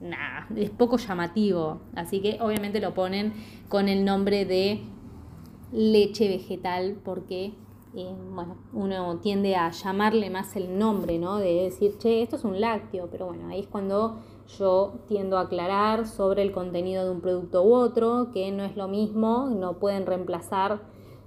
[0.00, 1.80] Nah, es poco llamativo.
[1.94, 3.32] Así que obviamente lo ponen
[3.68, 4.80] con el nombre de
[5.72, 7.54] leche vegetal porque
[7.96, 11.38] eh, bueno, uno tiende a llamarle más el nombre, ¿no?
[11.38, 14.16] De decir, che, esto es un lácteo, pero bueno, ahí es cuando
[14.58, 18.76] yo tiendo a aclarar sobre el contenido de un producto u otro, que no es
[18.76, 20.80] lo mismo, no pueden reemplazar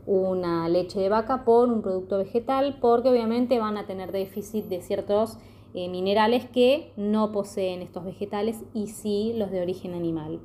[0.06, 4.82] una leche de vaca por un producto vegetal, porque obviamente van a tener déficit de
[4.82, 5.38] ciertos
[5.74, 10.40] eh, minerales que no poseen estos vegetales y sí los de origen animal.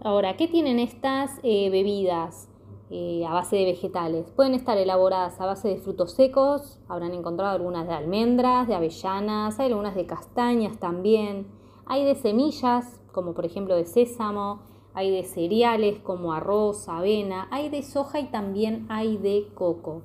[0.00, 2.48] Ahora, ¿qué tienen estas eh, bebidas?
[2.90, 4.30] Eh, a base de vegetales.
[4.30, 9.58] Pueden estar elaboradas a base de frutos secos, habrán encontrado algunas de almendras, de avellanas,
[9.58, 11.46] hay algunas de castañas también.
[11.86, 14.60] Hay de semillas, como por ejemplo de sésamo,
[14.92, 20.02] hay de cereales como arroz, avena, hay de soja y también hay de coco.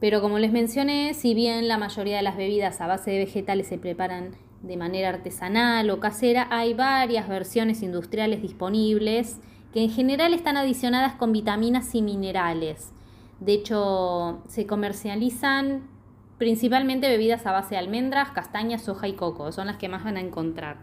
[0.00, 3.66] Pero como les mencioné, si bien la mayoría de las bebidas a base de vegetales
[3.66, 9.40] se preparan de manera artesanal o casera, hay varias versiones industriales disponibles
[9.72, 12.92] que en general están adicionadas con vitaminas y minerales.
[13.40, 15.88] De hecho, se comercializan
[16.38, 20.16] principalmente bebidas a base de almendras, castañas, soja y coco, son las que más van
[20.16, 20.78] a encontrar.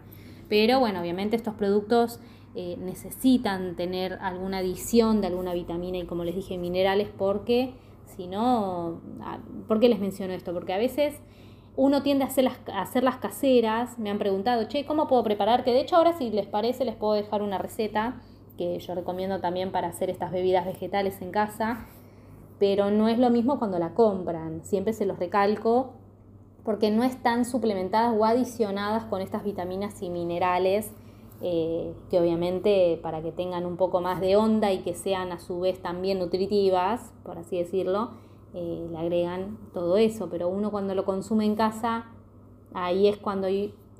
[0.48, 2.20] Pero bueno, obviamente estos productos
[2.54, 8.26] eh, necesitan tener alguna adición de alguna vitamina y como les dije, minerales porque si
[8.26, 10.52] no, ah, ¿por qué les menciono esto?
[10.52, 11.20] Porque a veces
[11.76, 15.24] uno tiende a hacer, las, a hacer las caseras, me han preguntado, che, ¿cómo puedo
[15.24, 15.64] preparar?
[15.64, 18.20] Que de hecho ahora si les parece les puedo dejar una receta
[18.56, 21.86] que yo recomiendo también para hacer estas bebidas vegetales en casa,
[22.58, 25.94] pero no es lo mismo cuando la compran, siempre se los recalco
[26.64, 30.92] porque no están suplementadas o adicionadas con estas vitaminas y minerales
[31.46, 35.38] eh, que obviamente para que tengan un poco más de onda y que sean a
[35.38, 38.12] su vez también nutritivas, por así decirlo,
[38.54, 42.06] eh, le agregan todo eso, pero uno cuando lo consume en casa,
[42.72, 43.48] ahí es cuando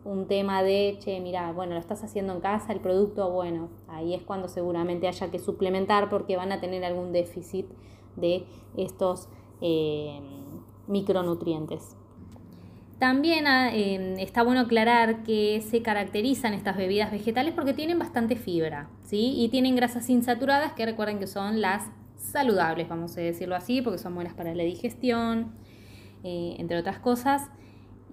[0.04, 4.14] un tema de, che, mira, bueno, lo estás haciendo en casa, el producto, bueno, ahí
[4.14, 7.66] es cuando seguramente haya que suplementar porque van a tener algún déficit
[8.16, 8.44] de
[8.76, 9.28] estos
[9.62, 10.20] eh,
[10.86, 11.96] micronutrientes.
[12.98, 18.36] También ah, em, está bueno aclarar que se caracterizan estas bebidas vegetales porque tienen bastante
[18.36, 19.34] fibra, ¿sí?
[19.36, 23.98] Y tienen grasas insaturadas que recuerden que son las saludables, vamos a decirlo así, porque
[23.98, 25.52] son buenas para la digestión,
[26.22, 27.50] eh, entre otras cosas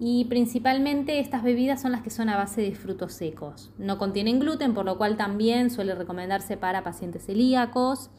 [0.04, 3.70] y principalmente estas bebidas son las que son a base de frutos secos.
[3.78, 8.10] No contienen gluten, por lo cual también suele recomendarse para pacientes celíacos,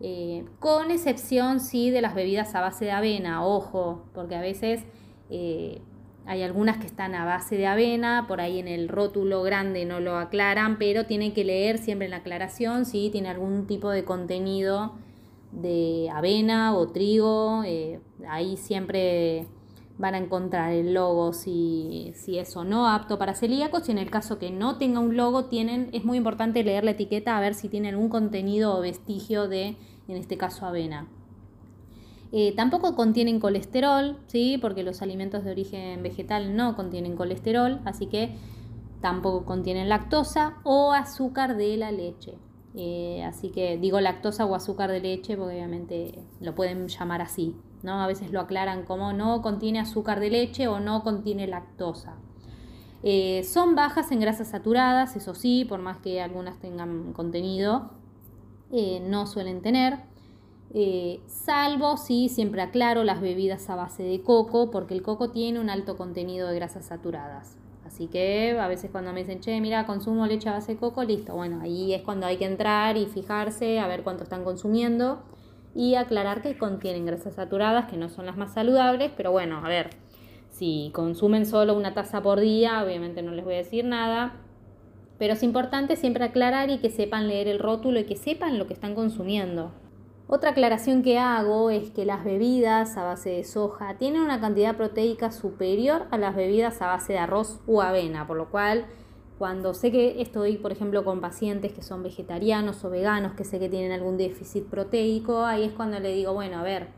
[0.00, 4.84] eh, con excepción sí de las bebidas a base de avena, ojo, porque a veces
[5.28, 5.82] eh,
[6.24, 10.00] hay algunas que están a base de avena, por ahí en el rótulo grande no
[10.00, 14.02] lo aclaran, pero tienen que leer siempre en la aclaración si tiene algún tipo de
[14.02, 14.94] contenido
[15.52, 19.46] de avena o trigo, eh, ahí siempre
[19.98, 23.98] van a encontrar el logo si, si es o no apto para celíacos y en
[23.98, 27.40] el caso que no tenga un logo tienen, es muy importante leer la etiqueta a
[27.40, 31.08] ver si tiene algún contenido o vestigio de, en este caso, avena.
[32.30, 34.58] Eh, tampoco contienen colesterol, ¿sí?
[34.60, 38.36] porque los alimentos de origen vegetal no contienen colesterol, así que
[39.00, 42.34] tampoco contienen lactosa o azúcar de la leche.
[42.74, 47.56] Eh, así que digo lactosa o azúcar de leche porque obviamente lo pueden llamar así,
[47.82, 48.02] ¿no?
[48.02, 52.16] A veces lo aclaran como no contiene azúcar de leche o no contiene lactosa.
[53.02, 57.90] Eh, son bajas en grasas saturadas, eso sí, por más que algunas tengan contenido,
[58.72, 60.00] eh, no suelen tener.
[60.74, 65.60] Eh, salvo si siempre aclaro las bebidas a base de coco, porque el coco tiene
[65.60, 67.56] un alto contenido de grasas saturadas.
[67.86, 71.04] Así que a veces cuando me dicen, che, mira, consumo leche a base de coco,
[71.04, 71.34] listo.
[71.34, 75.22] Bueno, ahí es cuando hay que entrar y fijarse a ver cuánto están consumiendo
[75.78, 79.68] y aclarar que contienen grasas saturadas, que no son las más saludables, pero bueno, a
[79.68, 79.90] ver,
[80.50, 84.34] si consumen solo una taza por día, obviamente no les voy a decir nada,
[85.20, 88.66] pero es importante siempre aclarar y que sepan leer el rótulo y que sepan lo
[88.66, 89.70] que están consumiendo.
[90.26, 94.76] Otra aclaración que hago es que las bebidas a base de soja tienen una cantidad
[94.76, 98.86] proteica superior a las bebidas a base de arroz u avena, por lo cual
[99.38, 103.60] cuando sé que estoy, por ejemplo, con pacientes que son vegetarianos o veganos, que sé
[103.60, 106.88] que tienen algún déficit proteico, ahí es cuando le digo, bueno, a ver,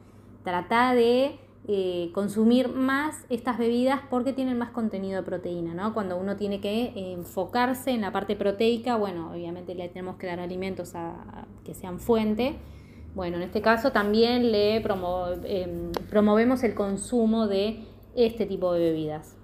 [0.43, 5.93] trata de eh, consumir más estas bebidas porque tienen más contenido de proteína, ¿no?
[5.93, 10.41] Cuando uno tiene que enfocarse en la parte proteica, bueno, obviamente le tenemos que dar
[10.41, 12.57] alimentos a, que sean fuente.
[13.15, 17.85] Bueno, en este caso también le em, promovemos el consumo de
[18.17, 19.37] este tipo de bebidas.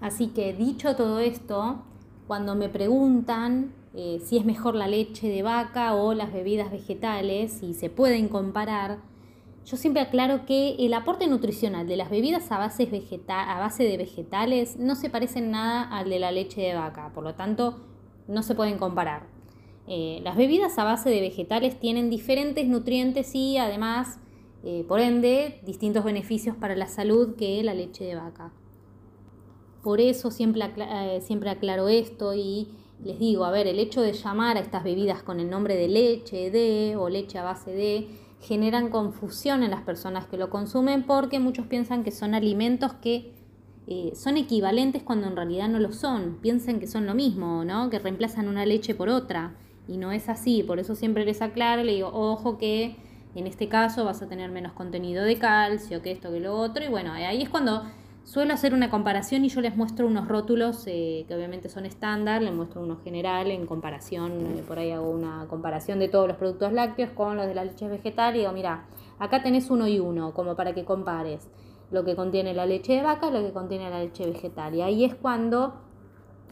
[0.00, 1.84] Así que dicho todo esto,
[2.30, 7.60] cuando me preguntan eh, si es mejor la leche de vaca o las bebidas vegetales,
[7.60, 8.98] y se pueden comparar,
[9.66, 14.94] yo siempre aclaro que el aporte nutricional de las bebidas a, base de vegetales no
[14.94, 17.80] se parece en nada al de la leche de vaca, por lo tanto
[18.28, 19.26] no se pueden comparar.
[19.88, 24.20] Eh, las bebidas a base de vegetales tienen diferentes nutrientes y además,
[24.62, 28.52] eh, por ende, distintos beneficios para la salud que la leche de vaca.
[29.82, 30.62] Por eso siempre,
[31.20, 32.68] siempre aclaro esto y
[33.02, 35.88] les digo, a ver, el hecho de llamar a estas bebidas con el nombre de
[35.88, 38.08] leche de o leche a base de
[38.40, 43.32] generan confusión en las personas que lo consumen porque muchos piensan que son alimentos que
[43.86, 46.38] eh, son equivalentes cuando en realidad no lo son.
[46.40, 47.90] Piensan que son lo mismo, ¿no?
[47.90, 49.56] Que reemplazan una leche por otra.
[49.88, 50.62] Y no es así.
[50.62, 52.96] Por eso siempre les aclaro, le digo, ojo que
[53.34, 56.84] en este caso vas a tener menos contenido de calcio, que esto, que lo otro.
[56.84, 57.82] Y bueno, ahí es cuando
[58.24, 62.42] Suelo hacer una comparación y yo les muestro unos rótulos eh, que obviamente son estándar,
[62.42, 66.36] les muestro uno general en comparación, eh, por ahí hago una comparación de todos los
[66.36, 68.86] productos lácteos con los de la leche vegetal y digo, mira,
[69.18, 71.48] acá tenés uno y uno, como para que compares
[71.90, 74.74] lo que contiene la leche de vaca y lo que contiene la leche vegetal.
[74.74, 75.80] Y ahí es cuando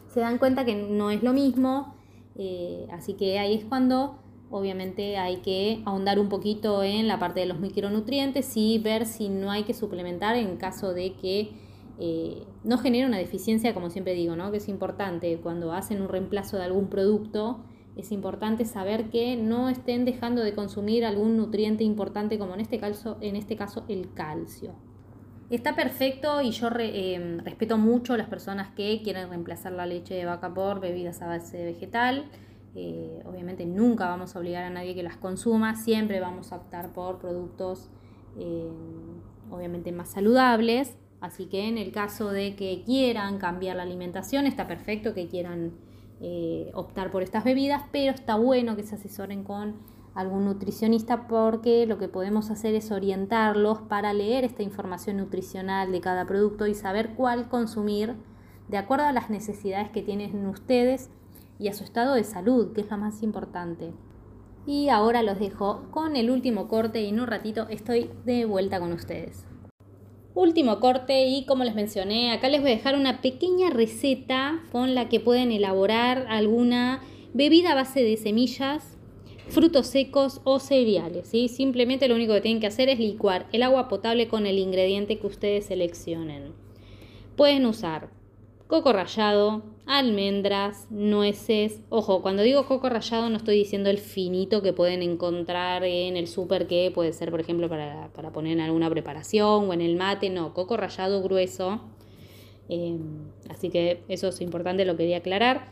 [0.07, 1.95] se dan cuenta que no es lo mismo,
[2.35, 4.17] eh, así que ahí es cuando
[4.51, 9.29] obviamente hay que ahondar un poquito en la parte de los micronutrientes y ver si
[9.29, 11.51] no hay que suplementar en caso de que
[11.99, 14.51] eh, no genera una deficiencia, como siempre digo, ¿no?
[14.51, 17.59] que es importante cuando hacen un reemplazo de algún producto,
[17.95, 22.79] es importante saber que no estén dejando de consumir algún nutriente importante, como en este
[22.79, 24.73] caso, en este caso el calcio.
[25.49, 30.25] Está perfecto y yo em, respeto mucho las personas que quieren reemplazar la leche de
[30.25, 32.29] vaca por bebidas a base vegetal.
[32.75, 36.93] Eh, obviamente nunca vamos a obligar a nadie que las consuma, siempre vamos a optar
[36.93, 37.89] por productos
[38.37, 40.95] em, obviamente más saludables.
[41.21, 45.73] Así que en el caso de que quieran cambiar la alimentación, está perfecto que quieran
[46.21, 49.75] eh, optar por estas bebidas, pero está bueno que se asesoren con
[50.13, 56.01] algún nutricionista porque lo que podemos hacer es orientarlos para leer esta información nutricional de
[56.01, 58.15] cada producto y saber cuál consumir
[58.67, 61.09] de acuerdo a las necesidades que tienen ustedes
[61.59, 63.91] y a su estado de salud, que es lo más importante.
[64.65, 68.79] Y ahora los dejo con el último corte y en un ratito estoy de vuelta
[68.79, 69.45] con ustedes.
[70.35, 74.95] Último corte y como les mencioné, acá les voy a dejar una pequeña receta con
[74.95, 77.01] la que pueden elaborar alguna
[77.33, 78.97] bebida a base de semillas,
[79.49, 81.27] frutos secos o cereales.
[81.27, 81.47] ¿sí?
[81.47, 85.19] Simplemente lo único que tienen que hacer es licuar el agua potable con el ingrediente
[85.19, 86.53] que ustedes seleccionen.
[87.35, 88.09] Pueden usar
[88.67, 91.81] coco rallado, almendras, nueces.
[91.89, 96.27] Ojo, cuando digo coco rallado no estoy diciendo el finito que pueden encontrar en el
[96.27, 100.29] súper que puede ser, por ejemplo, para, poner en alguna preparación o en el mate.
[100.29, 101.81] No, coco rallado grueso.
[102.69, 102.99] Em,
[103.49, 105.71] así que eso es importante, lo quería aclarar.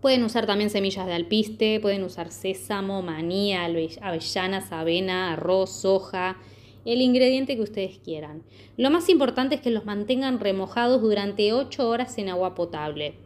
[0.00, 6.38] Pueden usar también semillas de alpiste, pueden usar sésamo, maní, avellanas, avena, arroz, soja,
[6.86, 8.44] el ingrediente que ustedes quieran.
[8.78, 13.25] Lo más importante es que los mantengan remojados durante 8 horas en agua potable.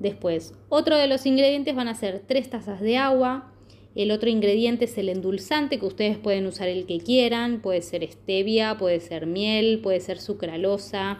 [0.00, 3.52] Después, otro de los ingredientes van a ser 3 tazas de agua.
[3.94, 7.60] El otro ingrediente es el endulzante, que ustedes pueden usar el que quieran.
[7.60, 11.18] Puede ser stevia, puede ser miel, puede ser sucralosa.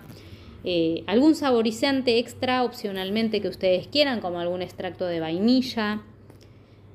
[0.64, 6.02] Eh, algún saborizante extra opcionalmente que ustedes quieran, como algún extracto de vainilla.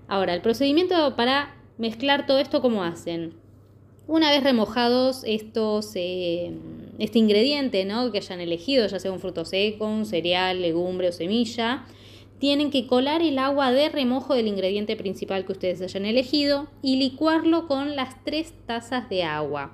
[0.07, 3.33] Ahora, el procedimiento para mezclar todo esto, ¿cómo hacen?
[4.07, 6.51] Una vez remojados estos, eh,
[6.99, 8.11] este ingrediente ¿no?
[8.11, 11.85] que hayan elegido, ya sea un fruto seco, un cereal, legumbre o semilla,
[12.39, 16.97] tienen que colar el agua de remojo del ingrediente principal que ustedes hayan elegido y
[16.97, 19.71] licuarlo con las tres tazas de agua.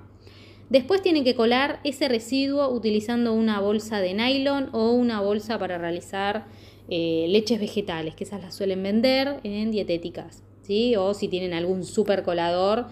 [0.70, 5.76] Después tienen que colar ese residuo utilizando una bolsa de nylon o una bolsa para
[5.76, 6.46] realizar
[6.88, 10.96] eh, leches vegetales, que esas las suelen vender en dietéticas, ¿sí?
[10.96, 12.86] o si tienen algún super colador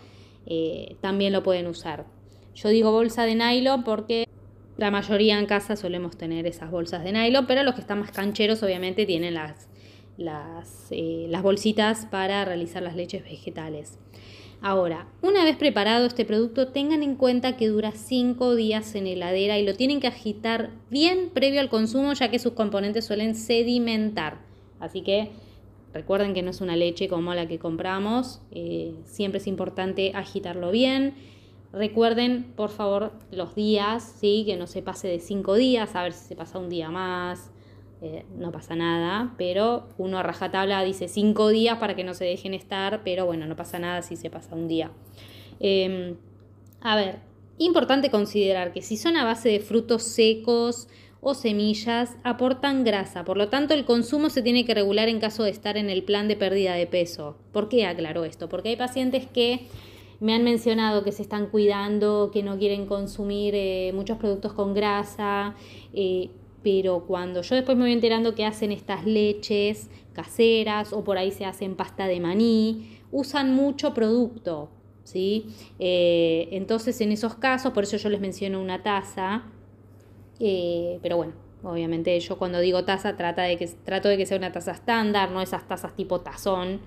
[0.47, 2.05] eh, también lo pueden usar.
[2.55, 4.27] Yo digo bolsa de nylon porque
[4.77, 8.13] la mayoría en casa solemos tener esas bolsas de nylon, pero los que están más
[8.13, 9.69] cancheros obviamente tienen las,
[10.17, 13.99] las, eh, las bolsitas para realizar las leches vegetales.
[14.63, 19.59] Ahora, una vez preparado este producto, tengan en cuenta que dura 5 días en heladera
[19.59, 24.39] y lo tienen que agitar bien previo al consumo, ya que sus componentes suelen sedimentar.
[24.79, 25.31] Así que
[25.93, 30.71] Recuerden que no es una leche como la que compramos, eh, siempre es importante agitarlo
[30.71, 31.15] bien.
[31.73, 34.43] Recuerden, por favor, los días, ¿sí?
[34.45, 37.53] que no se pase de 5 días, a ver si se pasa un día más,
[38.03, 42.25] eh, no pasa nada, pero uno a rajatabla dice 5 días para que no se
[42.25, 44.91] dejen estar, pero bueno, no pasa nada si se pasa un día.
[45.61, 46.17] Em,
[46.81, 47.21] a ver,
[47.59, 50.89] importante considerar que si son a base de frutos secos
[51.21, 53.25] o semillas aportan grasa.
[53.25, 56.03] Por lo tanto, el consumo se tiene que regular en caso de estar en el
[56.03, 57.37] plan de pérdida de peso.
[57.53, 58.49] ¿Por qué aclaro esto?
[58.49, 59.67] Porque hay pacientes que
[60.21, 64.75] me han mencionado que se están cuidando, que no quieren consumir eh, muchos productos con
[64.75, 65.55] grasa,
[65.95, 66.31] eh,
[66.63, 71.31] pero cuando yo después me voy enterando que hacen estas leches caseras o por ahí
[71.31, 74.69] se hacen pasta de maní, usan mucho producto,
[75.05, 75.47] ¿sí?
[75.79, 79.45] Eh, entonces en esos casos, por eso yo les menciono una taza,
[80.39, 84.53] pero bueno, obviamente yo cuando digo taza trata de que, trato de que sea una
[84.53, 86.81] taza estándar, no esas tazas tipo tazón.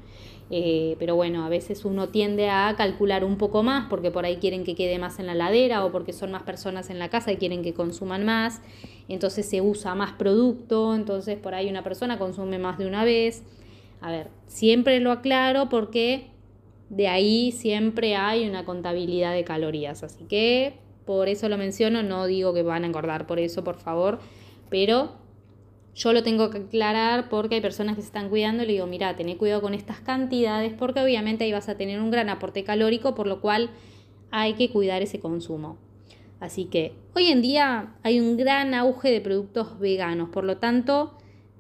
[0.50, 4.38] Eh, pero bueno, a veces uno tiende a calcular un poco más porque por ahí
[4.38, 7.32] quieren que quede más en la ladera o porque son más personas en la casa
[7.32, 8.62] y quieren que consuman más.
[9.08, 13.44] Entonces se usa más producto, entonces por ahí una persona consume más de una vez.
[14.02, 16.28] A ver, siempre lo aclaro porque
[16.90, 20.04] de ahí siempre hay una contabilidad de calorías.
[20.04, 20.74] Así que
[21.06, 24.20] por eso lo menciono, no digo que van a engordar por eso, por favor,
[24.70, 25.23] pero
[25.96, 28.88] yo lo tengo que aclarar porque hay personas que se están cuidando y le digo,
[28.88, 32.64] mira, tené cuidado con estas cantidades porque obviamente ahí vas a tener un gran aporte
[32.64, 33.70] calórico, por lo cual
[34.32, 35.78] hay que cuidar ese consumo.
[36.40, 41.14] Así que hoy en día hay un gran auge de productos veganos, por lo tanto,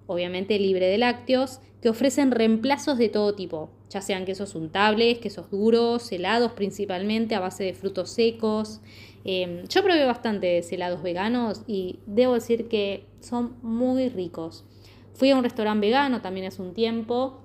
[0.07, 5.51] obviamente libre de lácteos, que ofrecen reemplazos de todo tipo, ya sean quesos untables, quesos
[5.51, 8.81] duros, helados principalmente a base de frutos secos,
[9.25, 14.65] Em, yo probé bastantes helados veganos y debo decir que son muy ricos.
[15.13, 17.39] Fui a un restaurante vegano también hace un tiempo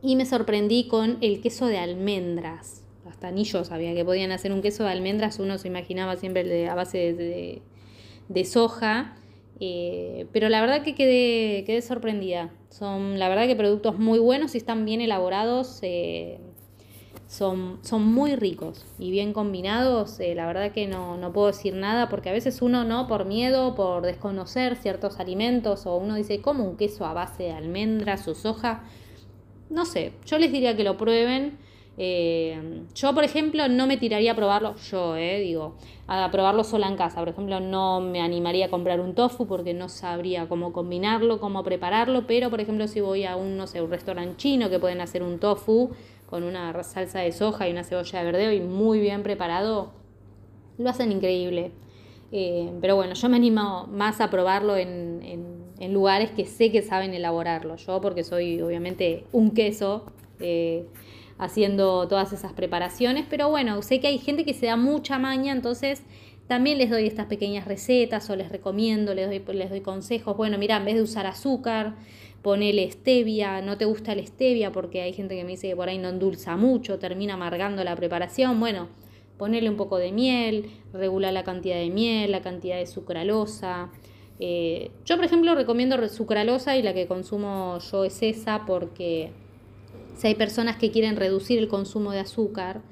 [0.00, 2.84] y me sorprendí con el queso de almendras.
[3.08, 6.74] Hasta ni sabía que podían hacer un queso de almendras, uno se imaginaba siempre a
[6.74, 7.12] base
[8.28, 9.16] de, soja.
[9.60, 12.52] Eh, pero la verdad que quedé, quedé sorprendida.
[12.68, 15.78] Son la verdad que productos muy buenos y están bien elaborados.
[15.82, 16.38] Eh,
[17.32, 20.20] son, son muy ricos y bien combinados.
[20.20, 23.24] Eh, la verdad que no, no, puedo decir nada porque a veces uno no, por
[23.24, 28.28] miedo, por desconocer ciertos alimentos o uno dice, ¿cómo un queso a base de almendras
[28.28, 28.84] o soja?
[29.70, 31.56] No sé, yo les diría que lo prueben.
[31.96, 35.76] Eh, yo, por ejemplo, no me tiraría a probarlo, yo, eh, digo,
[36.08, 37.18] a probarlo sola en casa.
[37.18, 41.62] Por ejemplo, no me animaría a comprar un tofu porque no sabría cómo combinarlo, cómo
[41.62, 45.00] prepararlo, pero, por ejemplo, si voy a un, no sé, un restaurante chino que pueden
[45.00, 45.92] hacer un tofu,
[46.32, 49.92] con una salsa de soja y una cebolla de verdeo y muy bien preparado,
[50.78, 51.72] lo hacen increíble.
[52.32, 55.20] Eh, pero bueno, yo me animo más a probarlo en,
[55.90, 57.76] lugares que sé que saben elaborarlo.
[57.76, 60.06] Yo porque soy obviamente un queso
[60.40, 60.86] eh,
[61.36, 65.52] haciendo todas esas preparaciones, pero bueno, sé que hay gente que se da mucha maña,
[65.52, 66.02] entonces
[66.46, 70.34] también les doy estas pequeñas recetas o les recomiendo, les doy, les doy consejos.
[70.34, 71.96] Bueno, mira, en vez de usar azúcar,
[72.42, 75.88] ponele stevia, no te gusta la stevia porque hay gente que me dice que por
[75.88, 78.88] ahí no endulza mucho, termina amargando la preparación, bueno,
[79.38, 83.90] ponele un poco de miel, regula la cantidad de miel, la cantidad de sucralosa.
[84.40, 89.30] Eh, yo, por ejemplo, recomiendo sucralosa y la que consumo yo es esa porque
[90.16, 92.82] si hay personas que quieren reducir el consumo de azúcar,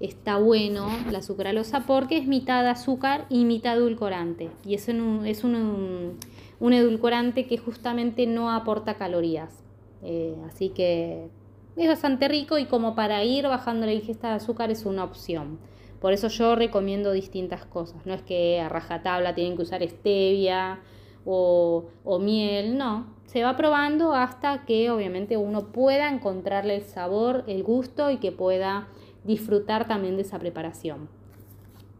[0.00, 4.50] está bueno la sucralosa porque es mitad azúcar y mitad edulcorante.
[4.66, 4.92] Y eso
[5.24, 6.18] es un un
[6.60, 9.64] edulcorante que justamente no aporta calorías.
[10.02, 11.28] Eh, así que
[11.76, 15.58] es bastante rico y como para ir bajando la ingesta de azúcar es una opción.
[16.00, 18.06] Por eso yo recomiendo distintas cosas.
[18.06, 20.80] No es que a rajatabla tienen que usar stevia
[21.24, 23.16] o, o miel, no.
[23.26, 28.32] Se va probando hasta que obviamente uno pueda encontrarle el sabor, el gusto y que
[28.32, 28.88] pueda
[29.24, 31.08] disfrutar también de esa preparación.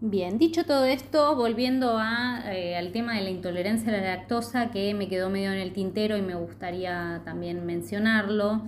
[0.00, 2.00] Bien, dicho todo esto, volviendo
[2.46, 5.72] eh, al tema de la intolerancia a la lactosa, que me quedó medio en el
[5.72, 8.62] tintero y me gustaría también mencionarlo,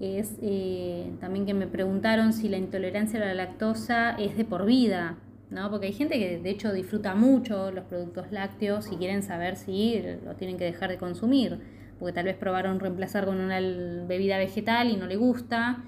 [0.00, 4.64] es eh, también que me preguntaron si la intolerancia a la lactosa es de por
[4.64, 5.18] vida,
[5.50, 5.70] ¿no?
[5.70, 10.02] Porque hay gente que de hecho disfruta mucho los productos lácteos y quieren saber si
[10.24, 11.60] lo tienen que dejar de consumir,
[11.98, 13.60] porque tal vez probaron reemplazar con una
[14.06, 15.84] bebida vegetal y no le gusta.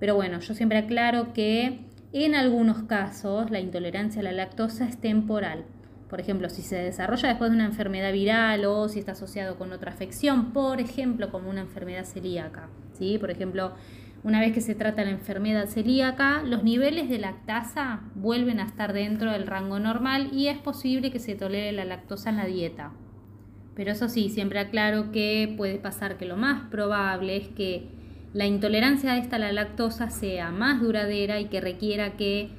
[0.00, 1.80] Pero bueno, yo siempre aclaro que
[2.22, 5.64] en algunos casos, la intolerancia a la lactosa es temporal.
[6.08, 9.72] Por ejemplo, si se desarrolla después de una enfermedad viral o si está asociado con
[9.72, 12.68] otra afección, por ejemplo, como una enfermedad celíaca.
[12.92, 13.18] ¿sí?
[13.18, 13.72] Por ejemplo,
[14.22, 18.92] una vez que se trata la enfermedad celíaca, los niveles de lactasa vuelven a estar
[18.92, 22.92] dentro del rango normal y es posible que se tolere la lactosa en la dieta.
[23.74, 27.88] Pero eso sí, siempre aclaro que puede pasar que lo más probable es que
[28.34, 32.50] la intolerancia esta a la lactosa sea más duradera y que requiera que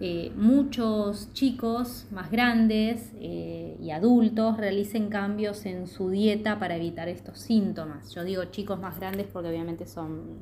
[0.00, 7.08] eh, muchos chicos más grandes eh, y adultos realicen cambios en su dieta para evitar
[7.08, 8.14] estos síntomas.
[8.14, 10.38] Yo digo chicos más grandes porque obviamente son,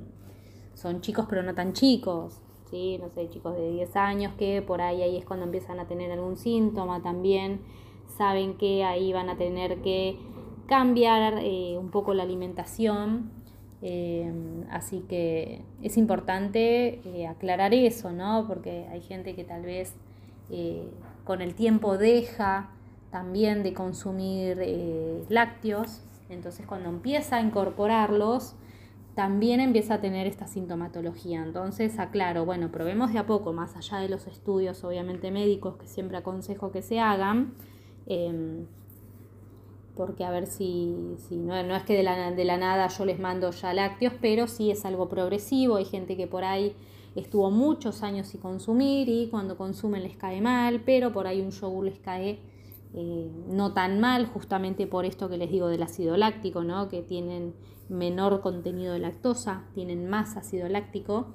[0.74, 2.42] son chicos pero no tan chicos.
[2.70, 2.98] ¿sí?
[3.00, 6.12] No sé, chicos de 10 años que por ahí, ahí es cuando empiezan a tener
[6.12, 7.60] algún síntoma también
[8.16, 10.18] saben que ahí van a tener que
[10.66, 13.30] cambiar eh, un poco la alimentación.
[13.82, 14.32] Eh,
[14.70, 18.46] así que es importante eh, aclarar eso, ¿no?
[18.48, 19.94] Porque hay gente que tal vez
[21.24, 22.70] con el tiempo deja
[23.10, 24.56] también de consumir
[25.28, 26.02] lácteos.
[26.30, 28.54] Entonces cuando empieza a incorporarlos,
[29.16, 31.42] también empieza a tener esta sintomatología.
[31.42, 35.88] Entonces, aclaro, bueno, probemos de a poco, más allá de los estudios, obviamente médicos, que
[35.88, 37.54] siempre aconsejo que se hagan,
[38.04, 38.66] em,
[39.96, 40.94] porque a ver si,
[41.28, 44.12] si no, no, es que de la, de la nada yo les mando ya lácteos,
[44.20, 46.74] pero sí es algo progresivo, hay gente que por ahí
[47.14, 51.50] estuvo muchos años sin consumir y cuando consumen les cae mal, pero por ahí un
[51.50, 52.38] yogur les cae
[52.94, 56.88] eh, no tan mal, justamente por esto que les digo del ácido láctico, ¿no?
[56.88, 57.54] que tienen
[57.88, 61.26] menor contenido de lactosa, tienen más ácido láctico,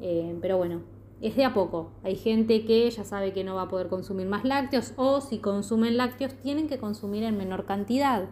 [0.00, 0.80] eh, pero bueno,
[1.20, 1.90] es de a poco.
[2.04, 5.38] Hay gente que ya sabe que no va a poder consumir más lácteos o si
[5.38, 8.28] consumen lácteos tienen que consumir en menor cantidad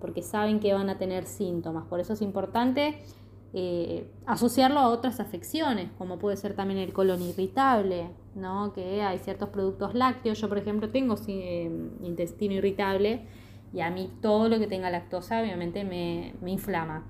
[0.00, 1.84] porque saben que van a tener síntomas.
[1.86, 3.02] Por eso es importante
[3.52, 8.72] eh, asociarlo a otras afecciones, como puede ser también el colon irritable, ¿no?
[8.72, 10.40] que hay ciertos productos lácteos.
[10.40, 11.70] Yo, por ejemplo, tengo eh,
[12.02, 13.26] intestino irritable
[13.72, 17.04] y a mí todo lo que tenga lactosa obviamente me, me inflama.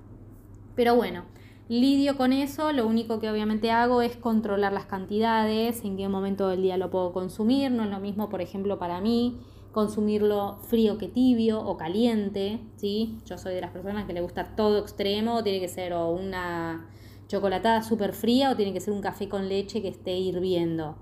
[0.75, 1.25] Pero bueno,
[1.69, 6.49] lidio con eso, lo único que obviamente hago es controlar las cantidades, en qué momento
[6.49, 9.39] del día lo puedo consumir, no es lo mismo, por ejemplo, para mí
[9.73, 13.19] consumirlo frío que tibio o caliente, ¿sí?
[13.27, 16.89] Yo soy de las personas que le gusta todo extremo, tiene que ser o una
[17.29, 20.97] chocolatada súper fría o tiene que ser un café con leche que esté hirviendo.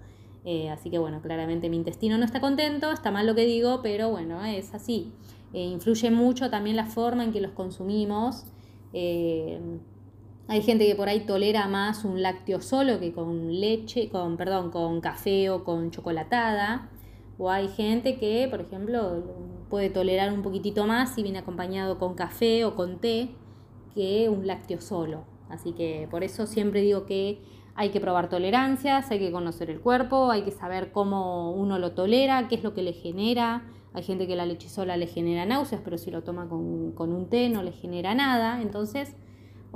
[0.44, 3.80] Eh, así que bueno, claramente mi intestino no está contento, está mal lo que digo,
[3.82, 5.12] pero bueno, es así.
[5.52, 8.44] Eh, influye mucho también la forma en que los consumimos.
[8.92, 9.60] Eh,
[10.48, 14.70] hay gente que por ahí tolera más un lácteo solo que con leche, con, perdón,
[14.70, 16.88] con café o con chocolatada.
[17.38, 19.24] O hay gente que, por ejemplo,
[19.68, 23.30] puede tolerar un poquitito más si viene acompañado con café o con té
[23.94, 25.24] que un lácteo solo.
[25.48, 27.42] Así que por eso siempre digo que
[27.74, 31.92] hay que probar tolerancias, hay que conocer el cuerpo, hay que saber cómo uno lo
[31.92, 33.64] tolera, qué es lo que le genera.
[33.92, 37.12] Hay gente que la leche sola le genera náuseas, pero si lo toma con, con
[37.12, 38.62] un té no le genera nada.
[38.62, 39.16] Entonces,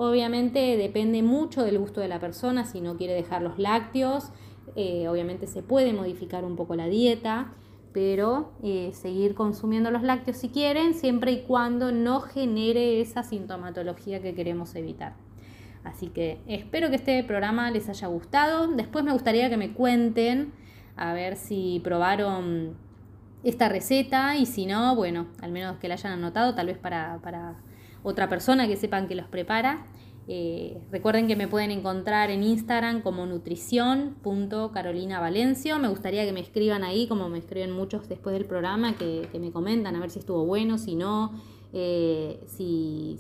[0.09, 4.33] obviamente depende mucho del gusto de la persona, si no quiere dejar los lácteos
[4.77, 7.53] eh, obviamente se puede modificar un poco la dieta,
[7.93, 14.21] pero eh, seguir consumiendo los lácteos si quieren, siempre y cuando no genere esa sintomatología
[14.23, 15.15] que queremos evitar.
[15.83, 18.69] Así que espero que este programa les haya gustado.
[18.69, 20.53] Después me gustaría que me cuenten
[20.97, 22.77] a ver si probaron
[23.43, 27.19] esta receta y si no, bueno, al menos que la hayan anotado, tal vez para,
[27.23, 27.57] para
[28.03, 29.87] otra persona que sepan que los prepara.
[30.33, 35.81] Eh, recuerden que me pueden encontrar en Instagram como nutrición.carolinavalencio.
[35.81, 39.51] Me gustaría que me escriban ahí, como me escriben muchos después del programa, que, me
[39.51, 41.33] comentan a ver si estuvo bueno, si no,
[41.73, 43.19] eh, si,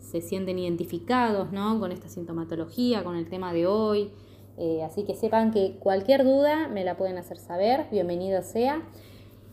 [0.00, 1.78] se sienten identificados ¿no?
[1.78, 4.12] con esta sintomatología, con el tema de hoy.
[4.56, 8.80] Eh, así que sepan que cualquier duda me la pueden hacer saber, bienvenido sea.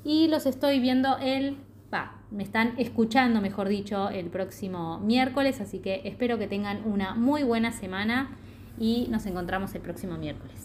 [0.06, 1.58] Y los estoy viendo el
[2.34, 7.44] me están escuchando, mejor dicho, el próximo miércoles, así que espero que tengan una muy
[7.44, 8.36] buena semana
[8.80, 10.63] y nos encontramos el próximo miércoles.